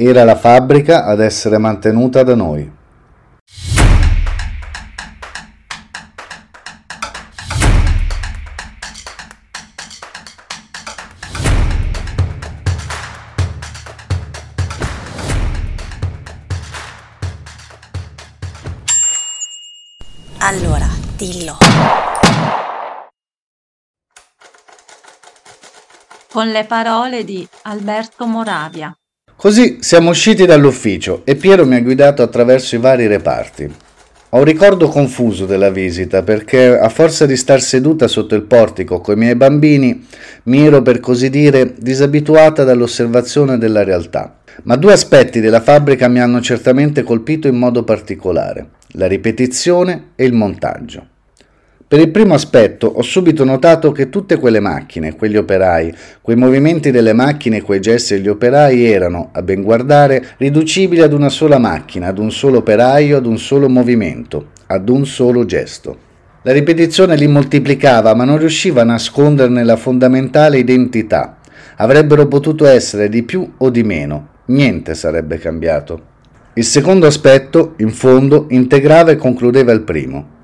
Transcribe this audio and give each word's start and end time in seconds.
Era 0.00 0.22
la 0.22 0.36
fabbrica 0.36 1.04
ad 1.04 1.18
essere 1.18 1.58
mantenuta 1.58 2.22
da 2.22 2.36
noi. 2.36 2.70
Allora, 20.38 20.86
dillo. 21.16 21.56
Con 26.30 26.46
le 26.50 26.64
parole 26.66 27.24
di 27.24 27.46
Alberto 27.62 28.26
Moravia. 28.26 28.96
Così 29.38 29.76
siamo 29.78 30.10
usciti 30.10 30.46
dall'ufficio 30.46 31.22
e 31.24 31.36
Piero 31.36 31.64
mi 31.64 31.76
ha 31.76 31.80
guidato 31.80 32.22
attraverso 32.24 32.74
i 32.74 32.80
vari 32.80 33.06
reparti. 33.06 33.72
Ho 34.30 34.38
un 34.38 34.42
ricordo 34.42 34.88
confuso 34.88 35.46
della 35.46 35.70
visita 35.70 36.24
perché 36.24 36.76
a 36.76 36.88
forza 36.88 37.24
di 37.24 37.36
star 37.36 37.60
seduta 37.60 38.08
sotto 38.08 38.34
il 38.34 38.42
portico 38.42 39.00
con 39.00 39.14
i 39.14 39.18
miei 39.18 39.36
bambini 39.36 40.04
mi 40.46 40.66
ero 40.66 40.82
per 40.82 40.98
così 40.98 41.30
dire 41.30 41.72
disabituata 41.78 42.64
dall'osservazione 42.64 43.58
della 43.58 43.84
realtà. 43.84 44.40
Ma 44.64 44.74
due 44.74 44.92
aspetti 44.92 45.38
della 45.38 45.60
fabbrica 45.60 46.08
mi 46.08 46.18
hanno 46.18 46.40
certamente 46.40 47.04
colpito 47.04 47.46
in 47.46 47.54
modo 47.54 47.84
particolare, 47.84 48.70
la 48.94 49.06
ripetizione 49.06 50.08
e 50.16 50.24
il 50.24 50.32
montaggio. 50.32 51.10
Per 51.88 51.98
il 51.98 52.10
primo 52.10 52.34
aspetto 52.34 52.86
ho 52.86 53.00
subito 53.00 53.44
notato 53.44 53.92
che 53.92 54.10
tutte 54.10 54.36
quelle 54.36 54.60
macchine, 54.60 55.16
quegli 55.16 55.38
operai, 55.38 55.90
quei 56.20 56.36
movimenti 56.36 56.90
delle 56.90 57.14
macchine 57.14 57.62
quei 57.62 57.80
gesti 57.80 58.12
degli 58.12 58.28
operai 58.28 58.84
erano, 58.84 59.30
a 59.32 59.40
ben 59.40 59.62
guardare, 59.62 60.22
riducibili 60.36 61.00
ad 61.00 61.14
una 61.14 61.30
sola 61.30 61.56
macchina, 61.56 62.08
ad 62.08 62.18
un 62.18 62.30
solo 62.30 62.58
operaio, 62.58 63.16
ad 63.16 63.24
un 63.24 63.38
solo 63.38 63.70
movimento, 63.70 64.48
ad 64.66 64.90
un 64.90 65.06
solo 65.06 65.46
gesto. 65.46 65.96
La 66.42 66.52
ripetizione 66.52 67.16
li 67.16 67.26
moltiplicava, 67.26 68.14
ma 68.14 68.24
non 68.24 68.36
riusciva 68.36 68.82
a 68.82 68.84
nasconderne 68.84 69.64
la 69.64 69.76
fondamentale 69.76 70.58
identità. 70.58 71.38
Avrebbero 71.76 72.26
potuto 72.26 72.66
essere 72.66 73.08
di 73.08 73.22
più 73.22 73.50
o 73.56 73.70
di 73.70 73.82
meno, 73.82 74.28
niente 74.48 74.94
sarebbe 74.94 75.38
cambiato. 75.38 76.02
Il 76.52 76.64
secondo 76.64 77.06
aspetto, 77.06 77.72
in 77.78 77.92
fondo, 77.92 78.44
integrava 78.50 79.10
e 79.10 79.16
concludeva 79.16 79.72
il 79.72 79.80
primo. 79.80 80.36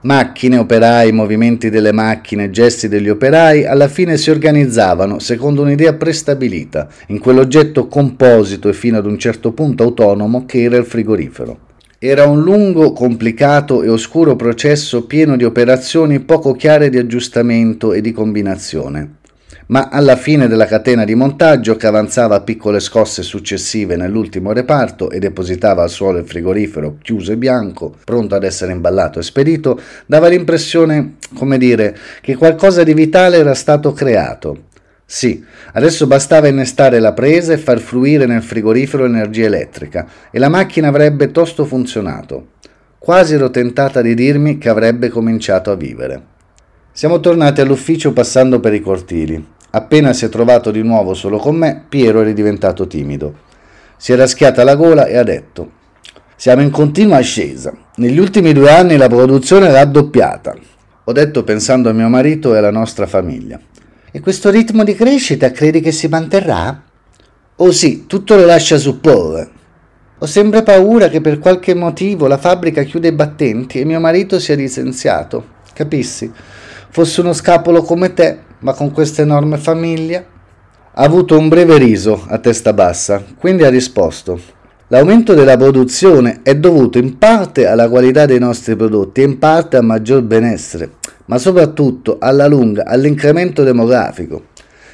Macchine, 0.00 0.58
operai, 0.58 1.10
movimenti 1.10 1.70
delle 1.70 1.90
macchine, 1.90 2.50
gesti 2.50 2.86
degli 2.86 3.08
operai 3.08 3.66
alla 3.66 3.88
fine 3.88 4.16
si 4.16 4.30
organizzavano 4.30 5.18
secondo 5.18 5.62
un'idea 5.62 5.94
prestabilita, 5.94 6.86
in 7.08 7.18
quell'oggetto 7.18 7.88
composito 7.88 8.68
e 8.68 8.74
fino 8.74 8.96
ad 8.96 9.06
un 9.06 9.18
certo 9.18 9.50
punto 9.50 9.82
autonomo 9.82 10.46
che 10.46 10.62
era 10.62 10.76
il 10.76 10.84
frigorifero. 10.84 11.58
Era 11.98 12.26
un 12.26 12.42
lungo, 12.42 12.92
complicato 12.92 13.82
e 13.82 13.88
oscuro 13.88 14.36
processo 14.36 15.04
pieno 15.04 15.36
di 15.36 15.42
operazioni 15.42 16.20
poco 16.20 16.52
chiare 16.52 16.90
di 16.90 16.98
aggiustamento 16.98 17.92
e 17.92 18.00
di 18.00 18.12
combinazione 18.12 19.17
ma 19.68 19.88
alla 19.90 20.16
fine 20.16 20.48
della 20.48 20.66
catena 20.66 21.04
di 21.04 21.14
montaggio 21.14 21.76
che 21.76 21.86
avanzava 21.86 22.36
a 22.36 22.40
piccole 22.40 22.80
scosse 22.80 23.22
successive 23.22 23.96
nell'ultimo 23.96 24.52
reparto 24.52 25.10
e 25.10 25.18
depositava 25.18 25.82
al 25.82 25.90
suolo 25.90 26.18
il 26.18 26.26
frigorifero 26.26 26.96
chiuso 27.02 27.32
e 27.32 27.36
bianco, 27.36 27.94
pronto 28.04 28.34
ad 28.34 28.44
essere 28.44 28.72
imballato 28.72 29.18
e 29.18 29.22
spedito, 29.22 29.80
dava 30.06 30.28
l'impressione, 30.28 31.16
come 31.34 31.58
dire, 31.58 31.96
che 32.20 32.36
qualcosa 32.36 32.82
di 32.82 32.94
vitale 32.94 33.36
era 33.36 33.54
stato 33.54 33.92
creato. 33.92 34.66
Sì, 35.04 35.42
adesso 35.72 36.06
bastava 36.06 36.48
innestare 36.48 36.98
la 36.98 37.12
presa 37.12 37.52
e 37.52 37.58
far 37.58 37.78
fluire 37.78 38.26
nel 38.26 38.42
frigorifero 38.42 39.04
l'energia 39.04 39.46
elettrica 39.46 40.06
e 40.30 40.38
la 40.38 40.48
macchina 40.48 40.88
avrebbe 40.88 41.30
tosto 41.30 41.64
funzionato. 41.64 42.48
Quasi 42.98 43.34
ero 43.34 43.50
tentata 43.50 44.02
di 44.02 44.14
dirmi 44.14 44.58
che 44.58 44.68
avrebbe 44.68 45.08
cominciato 45.08 45.70
a 45.70 45.76
vivere. 45.76 46.22
Siamo 46.92 47.20
tornati 47.20 47.60
all'ufficio 47.60 48.12
passando 48.12 48.60
per 48.60 48.74
i 48.74 48.80
cortili. 48.80 49.56
Appena 49.70 50.14
si 50.14 50.24
è 50.24 50.28
trovato 50.30 50.70
di 50.70 50.82
nuovo 50.82 51.12
solo 51.12 51.36
con 51.36 51.56
me, 51.56 51.84
Piero 51.88 52.22
era 52.22 52.32
diventato 52.32 52.86
timido. 52.86 53.46
Si 53.96 54.12
è 54.12 54.16
raschiata 54.16 54.64
la 54.64 54.76
gola 54.76 55.06
e 55.06 55.16
ha 55.16 55.22
detto: 55.22 55.72
Siamo 56.36 56.62
in 56.62 56.70
continua 56.70 57.18
ascesa. 57.18 57.74
Negli 57.96 58.18
ultimi 58.18 58.52
due 58.52 58.70
anni 58.70 58.96
la 58.96 59.08
produzione 59.08 59.68
è 59.68 59.72
raddoppiata. 59.72 60.54
Ho 61.04 61.12
detto 61.12 61.44
pensando 61.44 61.90
a 61.90 61.92
mio 61.92 62.08
marito 62.08 62.54
e 62.54 62.58
alla 62.58 62.70
nostra 62.70 63.06
famiglia. 63.06 63.60
E 64.10 64.20
questo 64.20 64.50
ritmo 64.50 64.84
di 64.84 64.94
crescita 64.94 65.50
credi 65.50 65.80
che 65.80 65.92
si 65.92 66.08
manterrà? 66.08 66.82
Oh 67.56 67.70
sì, 67.70 68.06
tutto 68.06 68.36
lo 68.36 68.46
lascia 68.46 68.78
supporre. 68.78 69.50
Ho 70.18 70.26
sempre 70.26 70.62
paura 70.62 71.08
che 71.08 71.20
per 71.20 71.38
qualche 71.38 71.74
motivo 71.74 72.26
la 72.26 72.38
fabbrica 72.38 72.82
chiude 72.84 73.08
i 73.08 73.12
battenti 73.12 73.80
e 73.80 73.84
mio 73.84 74.00
marito 74.00 74.38
sia 74.38 74.54
licenziato. 74.54 75.56
Capissi? 75.74 76.32
Fosse 76.90 77.20
uno 77.20 77.32
scapolo 77.32 77.82
come 77.82 78.14
te, 78.14 78.38
ma 78.60 78.72
con 78.72 78.90
questa 78.90 79.22
enorme 79.22 79.56
famiglia? 79.56 80.24
Ha 80.92 81.04
avuto 81.04 81.38
un 81.38 81.48
breve 81.48 81.78
riso 81.78 82.24
a 82.26 82.38
testa 82.38 82.72
bassa, 82.72 83.22
quindi 83.38 83.64
ha 83.64 83.68
risposto. 83.68 84.56
L'aumento 84.88 85.34
della 85.34 85.56
produzione 85.56 86.40
è 86.42 86.56
dovuto 86.56 86.98
in 86.98 87.18
parte 87.18 87.66
alla 87.66 87.88
qualità 87.88 88.26
dei 88.26 88.38
nostri 88.38 88.74
prodotti 88.74 89.20
e 89.20 89.24
in 89.24 89.38
parte 89.38 89.76
al 89.76 89.84
maggior 89.84 90.22
benessere, 90.22 90.92
ma 91.26 91.38
soprattutto 91.38 92.16
alla 92.18 92.46
lunga 92.46 92.84
all'incremento 92.86 93.62
demografico. 93.62 94.46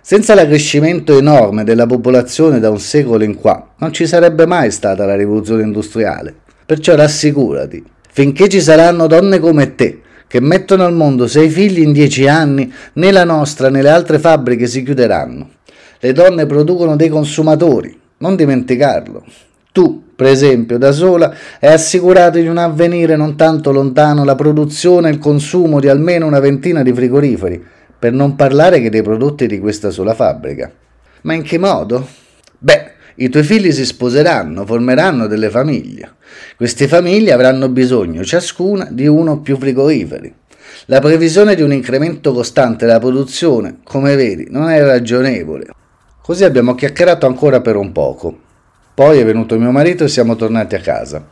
Senza 0.00 0.34
l'accrescimento 0.34 1.18
enorme 1.18 1.64
della 1.64 1.86
popolazione 1.86 2.60
da 2.60 2.70
un 2.70 2.78
secolo 2.78 3.24
in 3.24 3.34
qua, 3.34 3.74
non 3.78 3.92
ci 3.92 4.06
sarebbe 4.06 4.46
mai 4.46 4.70
stata 4.70 5.04
la 5.04 5.16
rivoluzione 5.16 5.62
industriale. 5.62 6.34
Perciò 6.64 6.94
rassicurati, 6.94 7.84
finché 8.10 8.48
ci 8.48 8.60
saranno 8.60 9.06
donne 9.06 9.38
come 9.38 9.74
te, 9.74 10.00
che 10.30 10.38
mettono 10.38 10.84
al 10.84 10.94
mondo 10.94 11.26
sei 11.26 11.48
figli 11.48 11.80
in 11.80 11.90
dieci 11.90 12.28
anni, 12.28 12.72
né 12.92 13.10
la 13.10 13.24
nostra 13.24 13.68
né 13.68 13.82
le 13.82 13.90
altre 13.90 14.20
fabbriche 14.20 14.68
si 14.68 14.84
chiuderanno. 14.84 15.50
Le 15.98 16.12
donne 16.12 16.46
producono 16.46 16.94
dei 16.94 17.08
consumatori, 17.08 17.98
non 18.18 18.36
dimenticarlo. 18.36 19.24
Tu, 19.72 20.12
per 20.14 20.28
esempio, 20.28 20.78
da 20.78 20.92
sola, 20.92 21.34
hai 21.58 21.72
assicurato 21.72 22.38
in 22.38 22.48
un 22.48 22.58
avvenire 22.58 23.16
non 23.16 23.34
tanto 23.34 23.72
lontano 23.72 24.22
la 24.22 24.36
produzione 24.36 25.08
e 25.08 25.12
il 25.14 25.18
consumo 25.18 25.80
di 25.80 25.88
almeno 25.88 26.28
una 26.28 26.38
ventina 26.38 26.84
di 26.84 26.92
frigoriferi, 26.92 27.60
per 27.98 28.12
non 28.12 28.36
parlare 28.36 28.80
che 28.80 28.88
dei 28.88 29.02
prodotti 29.02 29.48
di 29.48 29.58
questa 29.58 29.90
sola 29.90 30.14
fabbrica. 30.14 30.70
Ma 31.22 31.34
in 31.34 31.42
che 31.42 31.58
modo? 31.58 32.06
Beh, 32.56 32.92
i 33.22 33.28
tuoi 33.28 33.42
figli 33.42 33.70
si 33.70 33.84
sposeranno, 33.84 34.64
formeranno 34.64 35.26
delle 35.26 35.50
famiglie. 35.50 36.14
Queste 36.56 36.88
famiglie 36.88 37.32
avranno 37.32 37.68
bisogno 37.68 38.24
ciascuna 38.24 38.88
di 38.90 39.06
uno 39.06 39.32
o 39.32 39.40
più 39.40 39.58
frigoriferi. 39.58 40.34
La 40.86 41.00
previsione 41.00 41.54
di 41.54 41.60
un 41.60 41.70
incremento 41.70 42.32
costante 42.32 42.86
della 42.86 42.98
produzione, 42.98 43.80
come 43.84 44.16
vedi, 44.16 44.46
non 44.48 44.70
è 44.70 44.82
ragionevole. 44.82 45.66
Così 46.22 46.44
abbiamo 46.44 46.74
chiacchierato 46.74 47.26
ancora 47.26 47.60
per 47.60 47.76
un 47.76 47.92
poco. 47.92 48.38
Poi 48.94 49.18
è 49.18 49.24
venuto 49.24 49.58
mio 49.58 49.70
marito 49.70 50.04
e 50.04 50.08
siamo 50.08 50.34
tornati 50.34 50.74
a 50.74 50.80
casa. 50.80 51.22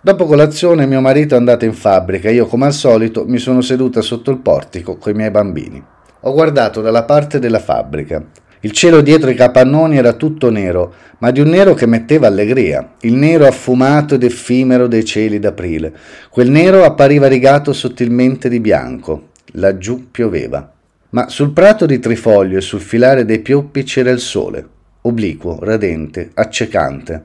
Dopo 0.00 0.24
colazione 0.24 0.86
mio 0.86 1.00
marito 1.00 1.34
è 1.34 1.38
andato 1.38 1.64
in 1.64 1.72
fabbrica 1.72 2.28
e 2.28 2.34
io 2.34 2.46
come 2.46 2.66
al 2.66 2.72
solito 2.72 3.24
mi 3.26 3.38
sono 3.38 3.60
seduta 3.60 4.02
sotto 4.02 4.30
il 4.30 4.38
portico 4.38 4.96
coi 4.96 5.14
miei 5.14 5.32
bambini. 5.32 5.82
Ho 6.20 6.32
guardato 6.32 6.80
dalla 6.80 7.02
parte 7.02 7.40
della 7.40 7.58
fabbrica. 7.58 8.24
Il 8.60 8.72
cielo 8.72 9.02
dietro 9.02 9.30
i 9.30 9.34
capannoni 9.36 9.96
era 9.96 10.14
tutto 10.14 10.50
nero, 10.50 10.92
ma 11.18 11.30
di 11.30 11.40
un 11.40 11.48
nero 11.48 11.74
che 11.74 11.86
metteva 11.86 12.26
allegria, 12.26 12.94
il 13.02 13.14
nero 13.14 13.46
affumato 13.46 14.16
ed 14.16 14.24
effimero 14.24 14.88
dei 14.88 15.04
cieli 15.04 15.38
d'aprile. 15.38 15.94
Quel 16.28 16.50
nero 16.50 16.84
appariva 16.84 17.28
rigato 17.28 17.72
sottilmente 17.72 18.48
di 18.48 18.58
bianco. 18.58 19.28
Laggiù 19.52 20.10
pioveva. 20.10 20.72
Ma 21.10 21.28
sul 21.28 21.52
prato 21.52 21.86
di 21.86 22.00
trifoglio 22.00 22.58
e 22.58 22.60
sul 22.60 22.80
filare 22.80 23.24
dei 23.24 23.38
pioppi 23.38 23.84
c'era 23.84 24.10
il 24.10 24.18
sole, 24.20 24.66
obliquo, 25.02 25.58
radente, 25.62 26.30
accecante, 26.34 27.24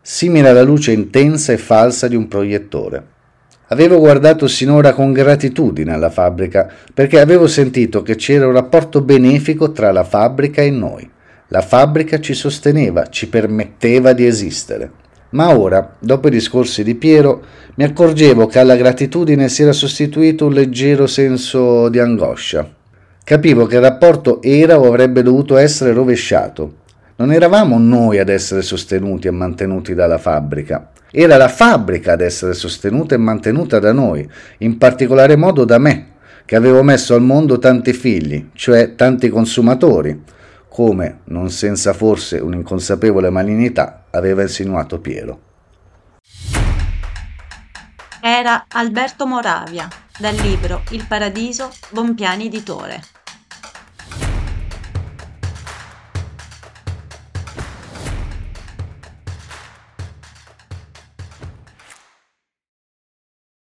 simile 0.00 0.50
alla 0.50 0.62
luce 0.62 0.92
intensa 0.92 1.52
e 1.52 1.58
falsa 1.58 2.06
di 2.06 2.14
un 2.14 2.28
proiettore. 2.28 3.14
Avevo 3.68 3.98
guardato 3.98 4.46
sinora 4.46 4.92
con 4.92 5.12
gratitudine 5.12 5.92
alla 5.92 6.08
fabbrica 6.08 6.70
perché 6.94 7.18
avevo 7.18 7.48
sentito 7.48 8.02
che 8.02 8.14
c'era 8.14 8.46
un 8.46 8.52
rapporto 8.52 9.00
benefico 9.00 9.72
tra 9.72 9.90
la 9.90 10.04
fabbrica 10.04 10.62
e 10.62 10.70
noi. 10.70 11.10
La 11.48 11.62
fabbrica 11.62 12.20
ci 12.20 12.32
sosteneva, 12.32 13.08
ci 13.08 13.28
permetteva 13.28 14.12
di 14.12 14.24
esistere. 14.24 14.90
Ma 15.30 15.56
ora, 15.58 15.96
dopo 15.98 16.28
i 16.28 16.30
discorsi 16.30 16.84
di 16.84 16.94
Piero, 16.94 17.42
mi 17.74 17.82
accorgevo 17.82 18.46
che 18.46 18.60
alla 18.60 18.76
gratitudine 18.76 19.48
si 19.48 19.62
era 19.62 19.72
sostituito 19.72 20.46
un 20.46 20.52
leggero 20.52 21.08
senso 21.08 21.88
di 21.88 21.98
angoscia. 21.98 22.68
Capivo 23.24 23.66
che 23.66 23.74
il 23.74 23.82
rapporto 23.82 24.40
era 24.42 24.78
o 24.78 24.86
avrebbe 24.86 25.22
dovuto 25.22 25.56
essere 25.56 25.92
rovesciato. 25.92 26.74
Non 27.16 27.32
eravamo 27.32 27.78
noi 27.78 28.20
ad 28.20 28.28
essere 28.28 28.62
sostenuti 28.62 29.26
e 29.26 29.32
mantenuti 29.32 29.94
dalla 29.94 30.18
fabbrica, 30.18 30.90
era 31.18 31.38
la 31.38 31.48
fabbrica 31.48 32.12
ad 32.12 32.20
essere 32.20 32.52
sostenuta 32.52 33.14
e 33.14 33.16
mantenuta 33.18 33.78
da 33.78 33.90
noi, 33.90 34.28
in 34.58 34.76
particolare 34.76 35.34
modo 35.34 35.64
da 35.64 35.78
me, 35.78 36.16
che 36.44 36.56
avevo 36.56 36.82
messo 36.82 37.14
al 37.14 37.22
mondo 37.22 37.58
tanti 37.58 37.94
figli, 37.94 38.50
cioè 38.52 38.94
tanti 38.96 39.30
consumatori, 39.30 40.22
come, 40.68 41.20
non 41.28 41.48
senza 41.48 41.94
forse 41.94 42.36
un'inconsapevole 42.36 43.30
malignità, 43.30 44.04
aveva 44.10 44.42
insinuato 44.42 45.00
Piero. 45.00 45.40
Era 48.20 48.66
Alberto 48.68 49.26
Moravia, 49.26 49.88
dal 50.18 50.34
libro 50.34 50.82
Il 50.90 51.06
Paradiso, 51.08 51.70
Bompiani 51.92 52.44
Editore. 52.44 53.00